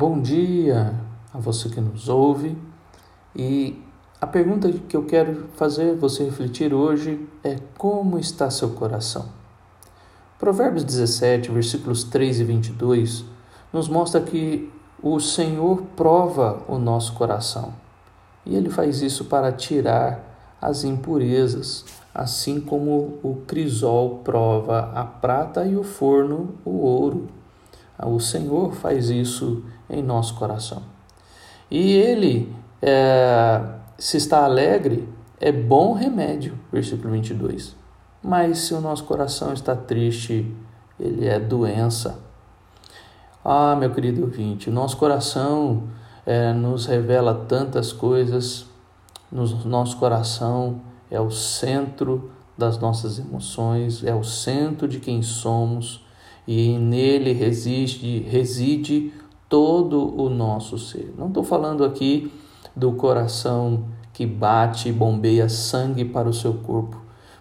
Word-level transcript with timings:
Bom 0.00 0.18
dia 0.18 0.94
a 1.30 1.38
você 1.38 1.68
que 1.68 1.78
nos 1.78 2.08
ouve 2.08 2.56
e 3.36 3.84
a 4.18 4.26
pergunta 4.26 4.72
que 4.72 4.96
eu 4.96 5.04
quero 5.04 5.48
fazer 5.56 5.94
você 5.94 6.24
refletir 6.24 6.72
hoje 6.72 7.28
é 7.44 7.56
como 7.76 8.18
está 8.18 8.50
seu 8.50 8.70
coração? 8.70 9.28
Provérbios 10.38 10.84
17, 10.84 11.50
versículos 11.50 12.02
3 12.02 12.40
e 12.40 12.44
22 12.44 13.26
nos 13.70 13.90
mostra 13.90 14.22
que 14.22 14.72
o 15.02 15.20
Senhor 15.20 15.82
prova 15.94 16.62
o 16.66 16.78
nosso 16.78 17.12
coração 17.12 17.74
e 18.46 18.56
ele 18.56 18.70
faz 18.70 19.02
isso 19.02 19.26
para 19.26 19.52
tirar 19.52 20.56
as 20.62 20.82
impurezas, 20.82 21.84
assim 22.14 22.58
como 22.58 23.18
o 23.22 23.42
crisol 23.46 24.20
prova 24.24 24.92
a 24.94 25.04
prata 25.04 25.66
e 25.66 25.76
o 25.76 25.84
forno 25.84 26.54
o 26.64 26.78
ouro. 26.86 27.39
O 28.06 28.18
Senhor 28.18 28.72
faz 28.72 29.10
isso 29.10 29.64
em 29.88 30.02
nosso 30.02 30.34
coração. 30.34 30.82
E 31.70 31.92
ele, 31.92 32.54
é, 32.80 33.62
se 33.98 34.16
está 34.16 34.44
alegre, 34.44 35.08
é 35.40 35.52
bom 35.52 35.92
remédio, 35.92 36.58
versículo 36.72 37.12
22. 37.12 37.76
Mas 38.22 38.58
se 38.58 38.74
o 38.74 38.80
nosso 38.80 39.04
coração 39.04 39.52
está 39.52 39.74
triste, 39.74 40.54
ele 40.98 41.26
é 41.26 41.38
doença. 41.38 42.18
Ah, 43.44 43.74
meu 43.74 43.90
querido 43.92 44.22
ouvinte, 44.22 44.68
o 44.68 44.72
nosso 44.72 44.96
coração 44.96 45.84
é, 46.26 46.52
nos 46.52 46.86
revela 46.86 47.34
tantas 47.34 47.92
coisas, 47.92 48.66
no 49.32 49.46
nosso 49.64 49.96
coração 49.96 50.82
é 51.10 51.20
o 51.20 51.30
centro 51.30 52.30
das 52.56 52.78
nossas 52.78 53.18
emoções, 53.18 54.04
é 54.04 54.14
o 54.14 54.22
centro 54.22 54.86
de 54.86 55.00
quem 55.00 55.22
somos 55.22 56.04
e 56.46 56.78
nele 56.78 57.32
reside, 57.32 58.20
reside 58.20 59.12
todo 59.48 60.20
o 60.20 60.28
nosso 60.28 60.78
ser. 60.78 61.14
Não 61.18 61.28
estou 61.28 61.42
falando 61.42 61.84
aqui 61.84 62.32
do 62.74 62.92
coração 62.92 63.84
que 64.12 64.26
bate 64.26 64.88
e 64.88 64.92
bombeia 64.92 65.48
sangue 65.48 66.04
para 66.04 66.28
o 66.28 66.32
seu 66.32 66.54
corpo, 66.54 67.00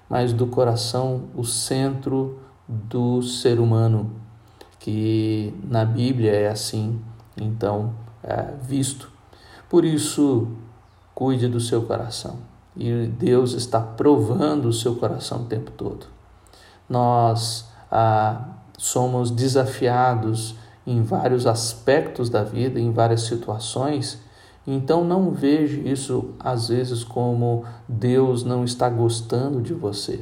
mas 0.09 0.33
do 0.33 0.47
coração, 0.47 1.23
o 1.35 1.43
centro 1.43 2.39
do 2.67 3.21
ser 3.21 3.59
humano, 3.59 4.11
que 4.79 5.53
na 5.63 5.83
Bíblia 5.85 6.31
é 6.31 6.49
assim, 6.49 6.99
então, 7.35 7.93
é 8.23 8.53
visto. 8.61 9.11
Por 9.69 9.85
isso, 9.85 10.47
cuide 11.13 11.47
do 11.47 11.59
seu 11.59 11.81
coração. 11.83 12.37
E 12.75 13.07
Deus 13.07 13.53
está 13.53 13.79
provando 13.79 14.69
o 14.69 14.73
seu 14.73 14.95
coração 14.95 15.41
o 15.41 15.45
tempo 15.45 15.71
todo. 15.71 16.05
Nós 16.87 17.69
ah, 17.91 18.41
somos 18.79 19.29
desafiados 19.29 20.55
em 20.87 21.03
vários 21.03 21.45
aspectos 21.45 22.29
da 22.29 22.43
vida, 22.43 22.79
em 22.79 22.91
várias 22.91 23.23
situações. 23.23 24.21
Então 24.65 25.03
não 25.03 25.31
veja 25.31 25.81
isso 25.81 26.33
às 26.39 26.69
vezes 26.69 27.03
como 27.03 27.65
Deus 27.87 28.45
não 28.45 28.63
está 28.63 28.89
gostando 28.89 29.61
de 29.61 29.73
você, 29.73 30.21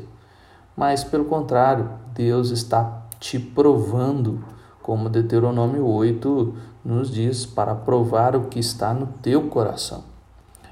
mas 0.75 1.03
pelo 1.03 1.25
contrário, 1.25 1.89
Deus 2.15 2.49
está 2.49 3.03
te 3.19 3.39
provando, 3.39 4.43
como 4.81 5.07
Deuteronômio 5.07 5.85
8 5.85 6.55
nos 6.83 7.11
diz, 7.11 7.45
para 7.45 7.75
provar 7.75 8.35
o 8.35 8.45
que 8.45 8.59
está 8.59 8.93
no 8.93 9.07
teu 9.21 9.49
coração. 9.49 10.03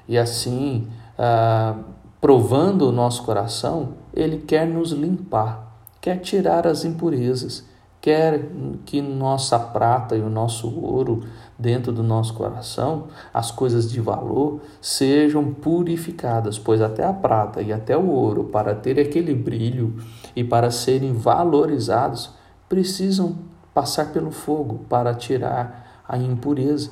E 0.07 0.17
assim, 0.17 0.87
ah, 1.19 1.75
provando 2.19 2.89
o 2.89 2.91
nosso 2.91 3.23
coração, 3.23 3.89
Ele 4.13 4.37
quer 4.37 4.65
nos 4.65 4.91
limpar, 4.91 5.79
quer 5.99 6.17
tirar 6.17 6.65
as 6.65 6.85
impurezas 6.85 7.74
quer 8.05 8.51
que 8.85 9.01
nossa 9.01 9.57
prata 9.57 10.15
e 10.15 10.21
o 10.21 10.29
nosso 10.29 10.69
ouro 10.79 11.23
dentro 11.57 11.91
do 11.91 12.03
nosso 12.03 12.35
coração, 12.35 13.07
as 13.33 13.49
coisas 13.49 13.91
de 13.91 13.99
valor, 13.99 14.61
sejam 14.79 15.51
purificadas, 15.51 16.59
pois 16.59 16.81
até 16.81 17.03
a 17.03 17.11
prata 17.11 17.63
e 17.63 17.73
até 17.73 17.97
o 17.97 18.07
ouro, 18.07 18.43
para 18.43 18.75
ter 18.75 18.99
aquele 18.99 19.33
brilho 19.33 19.95
e 20.35 20.43
para 20.43 20.69
serem 20.69 21.13
valorizados, 21.13 22.29
precisam 22.69 23.39
passar 23.73 24.13
pelo 24.13 24.29
fogo 24.29 24.85
para 24.87 25.15
tirar 25.15 26.03
a 26.07 26.15
impureza. 26.15 26.91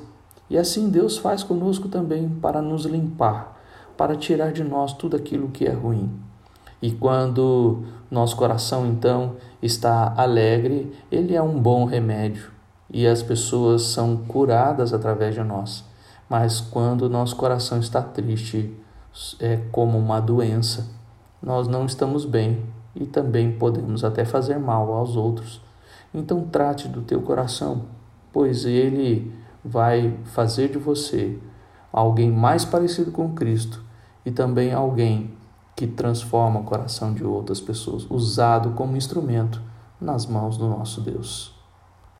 E 0.49 0.57
assim 0.57 0.89
Deus 0.89 1.19
faz 1.19 1.43
conosco 1.43 1.89
também 1.89 2.27
para 2.27 2.59
nos 2.59 2.85
limpar, 2.85 3.61
para 3.95 4.15
tirar 4.15 4.51
de 4.51 4.63
nós 4.63 4.93
tudo 4.93 5.15
aquilo 5.15 5.49
que 5.49 5.67
é 5.67 5.73
ruim. 5.73 6.09
E 6.83 6.91
quando 6.91 7.81
nosso 8.11 8.35
coração 8.35 8.85
então 8.85 9.37
está 9.61 10.13
alegre, 10.17 10.91
ele 11.09 11.33
é 11.33 11.41
um 11.41 11.57
bom 11.57 11.85
remédio 11.85 12.51
e 12.91 13.07
as 13.07 13.23
pessoas 13.23 13.83
são 13.83 14.17
curadas 14.17 14.93
através 14.93 15.33
de 15.33 15.41
nós. 15.43 15.85
Mas 16.29 16.59
quando 16.59 17.09
nosso 17.09 17.37
coração 17.37 17.79
está 17.79 18.01
triste, 18.01 18.77
é 19.39 19.61
como 19.71 19.97
uma 19.97 20.19
doença. 20.19 20.89
Nós 21.41 21.69
não 21.69 21.85
estamos 21.85 22.25
bem 22.25 22.65
e 22.93 23.05
também 23.05 23.53
podemos 23.53 24.03
até 24.03 24.25
fazer 24.25 24.59
mal 24.59 24.91
aos 24.91 25.15
outros. 25.15 25.61
Então 26.13 26.41
trate 26.51 26.89
do 26.89 27.01
teu 27.01 27.21
coração, 27.21 27.83
pois 28.33 28.65
ele 28.65 29.33
vai 29.63 30.19
fazer 30.25 30.67
de 30.67 30.77
você 30.77 31.39
alguém 31.93 32.29
mais 32.29 32.65
parecido 32.65 33.09
com 33.09 33.33
Cristo 33.33 33.81
e 34.25 34.31
também 34.31 34.73
alguém 34.73 35.31
que 35.75 35.87
transforma 35.87 36.59
o 36.59 36.63
coração 36.63 37.13
de 37.13 37.23
outras 37.23 37.59
pessoas, 37.59 38.05
usado 38.09 38.71
como 38.71 38.97
instrumento 38.97 39.61
nas 39.99 40.25
mãos 40.25 40.57
do 40.57 40.67
nosso 40.67 41.01
Deus. 41.01 41.53